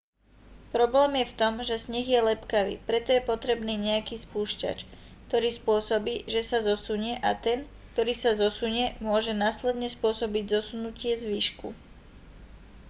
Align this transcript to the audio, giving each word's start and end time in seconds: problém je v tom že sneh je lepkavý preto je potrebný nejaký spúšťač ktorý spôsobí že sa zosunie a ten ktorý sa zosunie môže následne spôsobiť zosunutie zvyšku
problém 0.75 1.11
je 1.19 1.25
v 1.31 1.37
tom 1.41 1.53
že 1.67 1.77
sneh 1.85 2.01
je 2.13 2.19
lepkavý 2.29 2.75
preto 2.89 3.09
je 3.13 3.21
potrebný 3.31 3.75
nejaký 3.89 4.15
spúšťač 4.25 4.77
ktorý 5.29 5.49
spôsobí 5.59 6.15
že 6.33 6.41
sa 6.49 6.57
zosunie 6.69 7.13
a 7.27 7.31
ten 7.45 7.59
ktorý 7.93 8.13
sa 8.23 8.31
zosunie 8.43 8.85
môže 9.07 9.33
následne 9.45 9.85
spôsobiť 9.97 10.43
zosunutie 10.57 11.13
zvyšku 11.23 11.69